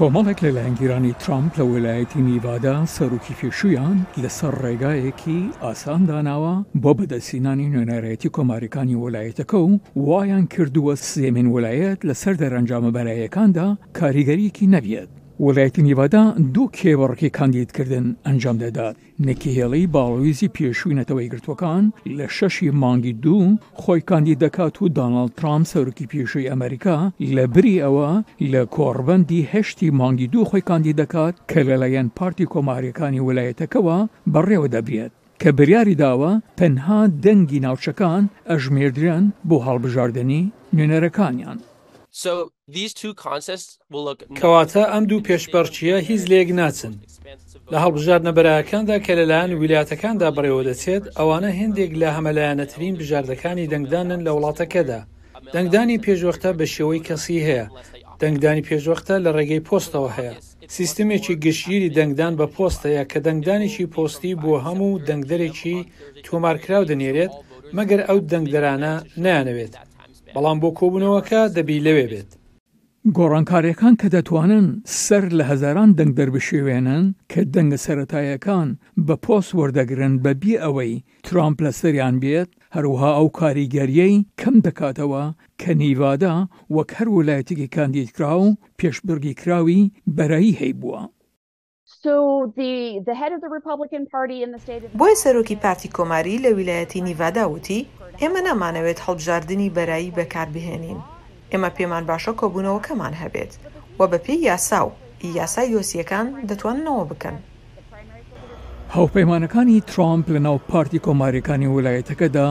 کۆمەڵێک 0.00 0.38
لە 0.46 0.50
لایەنگیرانی 0.56 1.12
ترامپ 1.22 1.52
لە 1.58 1.64
ویلایەتی 1.70 2.20
نیڤادا 2.28 2.76
سەرروکی 2.94 3.34
پێشویان 3.40 3.96
لەسەر 4.22 4.52
ڕێگایەکی 4.64 5.40
ئاسان 5.64 6.00
داناوە 6.10 6.54
بۆ 6.82 6.90
بەدەسینانی 6.98 7.70
نوێنەرەتی 7.74 8.32
کۆماریەکانی 8.36 9.00
وەلایەتەکە 9.02 9.58
و 9.62 9.70
وایان 10.08 10.44
کردووە 10.54 10.94
سێمین 11.10 11.48
وەلایەت 11.54 11.98
لەسەر 12.08 12.34
دەرەنجامە 12.42 12.90
بەلایەکاندا 12.96 13.66
کاریگەریەکی 13.98 14.70
نەبیێت 14.74 15.10
وەلایەتی 15.46 15.82
نیڤادا 15.88 16.22
دوو 16.54 16.70
کێوەڕکی 16.78 17.34
کاندیدکردن 17.38 18.06
ئەنجام 18.26 18.56
دەدات 18.64 18.96
نەکیهێڵی 19.26 19.90
باڵویزی 19.94 20.52
پێشووینەتەوەی 20.56 21.30
گرتوەکان 21.32 21.84
لە 22.16 22.26
شەشی 22.36 22.68
مانگی 22.82 23.12
دوو 23.24 23.58
خۆی 23.82 24.02
کاندید 24.10 24.38
دەکات 24.44 24.74
و 24.82 24.88
دانالد 24.98 25.32
ترام 25.40 25.62
سەرکی 25.72 26.06
پێشووی 26.12 26.50
ئەمریکا 26.52 26.96
لە 27.36 27.44
بری 27.54 27.82
ئەوە 27.84 28.10
لە 28.52 28.62
کۆڕبندی 28.76 29.48
هشتی 29.52 29.88
مانگی 30.00 30.26
دوو 30.32 30.48
خۆی 30.50 30.62
کاندید 30.70 30.96
دەکات 31.02 31.34
کە 31.50 31.60
لەلایەن 31.68 32.08
پارتی 32.18 32.50
کۆماریەکانی 32.52 33.24
وەلایەتەکەەوە 33.26 33.98
بەڕێوە 34.32 34.68
دەبێت 34.74 35.12
کە 35.42 35.48
بریاری 35.58 35.98
داوە 36.02 36.32
تەنها 36.60 37.00
دەنگی 37.24 37.62
ناوچەکان 37.66 38.22
ئەژمێردرێن 38.50 39.24
بۆ 39.48 39.56
هەڵبژاردننی 39.66 40.42
نوێنەرەکانیان. 40.76 41.58
کەواتە 44.40 44.82
ئەم 44.92 45.04
دوو 45.10 45.24
پێشبەرچیە 45.28 45.96
هیچ 46.08 46.22
لێک 46.30 46.48
ناچن 46.60 46.94
لە 47.72 47.76
هەڵبژاردنە 47.84 48.32
بەراکاندا 48.38 48.96
کە 49.04 49.12
لەلایەن 49.20 49.52
ویلاتەکاندا 49.60 50.28
بڕێوە 50.36 50.62
دەچێت 50.68 51.04
ئەوانە 51.18 51.50
هندێک 51.60 51.90
لە 52.00 52.08
هەمەلایەنەترین 52.16 52.94
بژاردەکانی 53.00 53.70
دەنگدانن 53.72 54.20
لە 54.26 54.30
وڵاتەکەدا 54.36 55.00
دەنگدانی 55.54 56.02
پێشوەختە 56.04 56.50
بە 56.58 56.66
شێوەی 56.74 57.04
کەسی 57.08 57.44
هەیە 57.46 57.66
دەنگدانی 58.22 58.66
پێشوەختە 58.68 59.14
لە 59.24 59.30
ڕێگەی 59.36 59.64
پۆستەوە 59.68 60.10
هەیە 60.18 60.32
سیستمێکی 60.76 61.34
گشتگیری 61.44 61.94
دەنگدان 61.96 62.32
بە 62.40 62.46
پۆستەیە 62.56 63.02
کە 63.10 63.18
دەنگدانێکی 63.26 63.90
پۆستی 63.94 64.32
بۆ 64.42 64.52
هەموو 64.66 65.00
دەنگدەرێکی 65.08 65.78
تۆمارکراو 66.24 66.88
دەنێرێت 66.90 67.32
مەگەر 67.76 68.00
ئەو 68.08 68.18
دەنگدەرانە 68.32 68.94
نیانەوێت 69.24 69.74
بەڵام 70.34 70.58
بۆ 70.62 70.68
کۆبوونەوەکە 70.78 71.40
دەبی 71.56 71.82
لەوێ 71.86 72.06
بێت 72.10 72.30
گۆڕانکاریەکان 73.16 73.94
کە 74.00 74.06
دەتوانن 74.16 74.66
سەر 75.04 75.24
لە 75.38 75.44
هەزاران 75.50 75.90
دەنگ 75.98 76.12
دەربشێوێنن 76.18 77.04
کە 77.32 77.40
دەنگە 77.54 77.78
سەتایەکان 77.86 78.68
بە 79.06 79.14
پۆست 79.24 79.50
وەردەگرن 79.58 80.14
بەبی 80.24 80.54
ئەوەی 80.62 80.92
ترامپ 81.26 81.56
لە 81.66 81.72
سەریان 81.80 82.16
بێت 82.22 82.50
هەروها 82.74 83.10
ئەو 83.18 83.28
کاریگەریەی 83.40 84.14
کەم 84.40 84.56
دەکاتەوە 84.66 85.24
کە 85.60 85.70
نیوادا 85.80 86.34
وەک 86.76 86.90
هەر 86.98 87.08
وڵایەتێکی 87.14 87.68
کاندید 87.76 88.08
کرا 88.16 88.34
و 88.40 88.56
پێشبرگی 88.78 89.34
کراوی 89.40 89.82
بەرایی 90.16 90.56
هەی 90.60 90.74
بووە. 90.80 91.02
بۆی 95.00 95.20
سەرۆکی 95.22 95.56
پارتی 95.64 95.88
کۆماری 95.96 96.42
لە 96.44 96.50
ویلایەتی 96.58 97.00
نیڤادا 97.08 97.44
وتی 97.52 97.80
ئێمە 98.22 98.40
نامانەوێت 98.48 98.98
هەڵبژاردننی 99.06 99.72
بەرایی 99.76 100.14
بەکاربهێنین 100.16 101.00
ئێمە 101.52 101.70
پێمان 101.76 102.04
باشە 102.10 102.32
کۆبوونەوە 102.40 102.80
کەمان 102.88 103.14
هەبێت 103.22 103.52
و 103.98 104.02
بەپی 104.12 104.36
یاسا 104.48 104.80
و 104.86 104.90
یاسای 105.38 105.72
یۆسیەکان 105.74 106.26
دەتواننەوە 106.48 107.04
بکەن 107.10 107.36
هاوپەیمانەکانی 108.94 109.84
ترامپ 109.90 110.24
لەناو 110.34 110.58
پارتی 110.70 110.98
کۆماریەکانی 111.06 111.68
ویلایەتەکەدا 111.74 112.48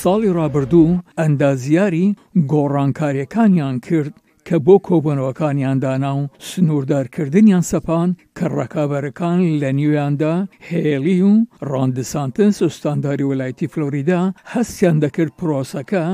ساڵی 0.00 0.30
ڕابردوو 0.38 0.98
ئەندازیاری 1.20 2.06
گۆڕانکاریەکانیان 2.52 3.76
کرد 3.86 4.14
کە 4.48 4.56
بۆ 4.66 4.74
کۆبنەوەکانیاندانا 4.88 6.12
و 6.20 6.22
سنووردارکردنیان 6.48 7.64
سەپان 7.72 8.08
کە 8.36 8.46
ڕەکابەرەکان 8.58 9.38
لە 9.62 9.70
نیویاندا 9.78 10.34
هێڵی 10.70 11.18
و 11.30 11.32
ڕاندسانتن 11.70 12.50
سوستانداری 12.60 13.28
وڵایەتی 13.30 13.70
فلۆریدا 13.72 14.22
هەستیان 14.52 14.96
دەکرد 15.04 15.32
پرۆسەکە 15.38 16.04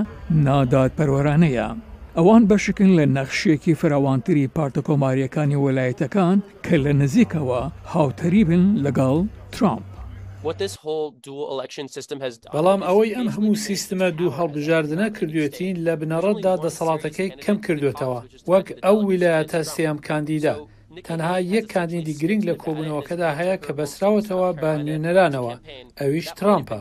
ناداد 0.47 0.91
پەروەرانەیە. 0.99 1.69
ئەوان 2.17 2.43
بەشکن 2.51 2.91
لە 2.99 3.05
نەخشیەکی 3.17 3.79
فراوانتری 3.81 4.51
پارتە 4.57 4.81
کۆماریەکانی 4.89 5.61
وەلایەتەکان 5.65 6.37
کە 6.65 6.75
لە 6.85 6.93
نزیکەوە 7.01 7.61
هاوتەری 7.93 8.43
بن 8.49 8.63
لەگەڵ 8.85 9.17
ترامپ. 9.55 9.85
بەڵام 12.57 12.81
ئەوەی 12.89 13.15
ئەم 13.17 13.29
هەموو 13.35 13.61
سیستمە 13.69 14.09
دوو 14.19 14.31
هەڵبژاردنە 14.39 15.07
کردوێتین 15.17 15.75
لە 15.87 15.93
بنەڕەتدا 16.01 16.55
دەسەڵاتەکەی 16.65 17.31
کەم 17.45 17.57
کردوێتەوە 17.67 18.21
وەک 18.51 18.67
ئەو 18.85 18.97
ویلایەتە 19.09 19.61
سێم 19.75 19.99
کاندیدا 20.09 20.55
تەنها 21.09 21.37
یەک 21.55 21.67
کاندیدی 21.75 22.19
گرنگ 22.21 22.43
لە 22.49 22.55
کۆبنەوەکەدا 22.63 23.29
هەیە 23.39 23.57
کە 23.65 23.71
بەسراوەتەوە 23.79 24.49
بە 24.61 24.71
نوێنەرانەوە 24.85 25.55
ئەویش 26.01 26.29
ترامپە 26.39 26.81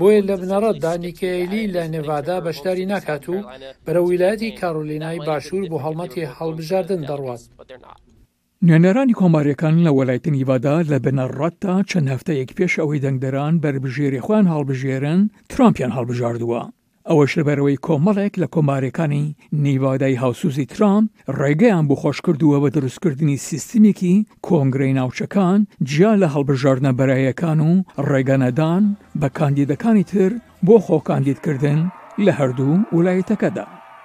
بۆیە 0.00 0.20
لە 0.28 0.34
بنەڕەتدا 0.40 0.92
نیکەیلی 1.04 1.62
لە 1.74 1.82
نێڤادا 1.92 2.36
بەشداری 2.46 2.84
ناکات 2.92 3.24
و 3.32 3.36
بەرە 3.84 4.00
ویلایەتی 4.08 4.54
کارۆلینای 4.60 5.18
باشوور 5.28 5.64
بۆ 5.70 5.76
هەڵمەتی 5.84 6.28
هەڵبژاردن 6.36 7.00
دەڕوات. 7.10 7.42
نوێنەرانی 8.66 9.16
کۆماریەکان 9.20 9.74
لە 9.86 9.90
وەلایەتن 9.98 10.34
هیوادا 10.40 10.76
لە 10.90 10.98
بنەڕەت 11.04 11.54
تا 11.62 11.74
چەند 11.90 12.06
هەفتەیەک 12.12 12.50
پێش 12.58 12.72
ئەوەی 12.80 13.02
دەنگدەران 13.04 13.54
بربژێریخوایان 13.62 14.46
هەڵبژێرن 14.52 15.20
ترامپیان 15.52 15.92
هەڵبژاردووە. 15.96 16.62
ئەوەش 17.08 17.32
لەبەرەوەی 17.38 17.82
کۆمەڵێک 17.86 18.34
لە 18.42 18.46
کۆمارەکانی 18.54 19.24
نیوادای 19.64 20.20
هاوسوزی 20.22 20.66
ترام 20.74 21.04
ڕێگەیان 21.38 21.84
بۆ 21.88 21.94
خۆش 22.02 22.18
کردووە 22.26 22.56
بە 22.62 22.68
دروستکردنی 22.76 23.36
سیستمێکی 23.48 24.16
کۆنگرەی 24.46 24.96
ناوچەکان 24.98 25.60
جیا 25.90 26.12
لە 26.22 26.28
هەڵبژاردنە 26.34 26.92
بەرایەکان 26.98 27.58
و 27.68 27.70
ڕێگەنەدان 28.10 28.84
بە 29.20 29.28
کاندیدەکانی 29.38 30.04
تر 30.12 30.32
بۆ 30.66 30.74
خۆکاندیدکردن 30.86 31.80
لە 32.24 32.32
هەردوو 32.38 32.74
ویلایەتەکەدا. 32.96 33.68